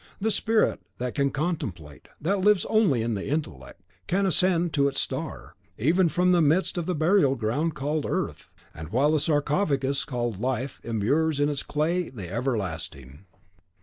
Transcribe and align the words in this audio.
The 0.19 0.31
spirit 0.31 0.81
that 0.97 1.13
can 1.13 1.29
contemplate, 1.29 2.07
that 2.19 2.39
lives 2.43 2.65
only 2.65 3.03
in 3.03 3.13
the 3.13 3.27
intellect, 3.27 3.83
can 4.07 4.25
ascend 4.25 4.73
to 4.73 4.87
its 4.87 4.99
star, 4.99 5.53
even 5.77 6.09
from 6.09 6.31
the 6.31 6.41
midst 6.41 6.75
of 6.75 6.87
the 6.87 6.95
burial 6.95 7.35
ground 7.35 7.75
called 7.75 8.07
Earth, 8.07 8.49
and 8.73 8.89
while 8.89 9.11
the 9.11 9.19
sarcophagus 9.19 10.03
called 10.03 10.39
Life 10.41 10.81
immures 10.83 11.39
in 11.39 11.49
its 11.49 11.61
clay 11.61 12.09
the 12.09 12.31
everlasting! 12.31 13.25